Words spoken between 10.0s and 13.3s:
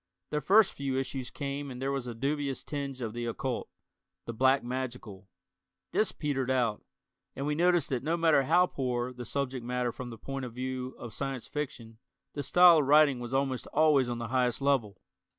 the point of view of Science Fiction, the style of writing